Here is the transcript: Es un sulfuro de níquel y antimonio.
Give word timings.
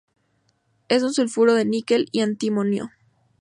Es 0.89 1.03
un 1.03 1.13
sulfuro 1.13 1.53
de 1.53 1.63
níquel 1.63 2.07
y 2.11 2.21
antimonio. 2.21 2.89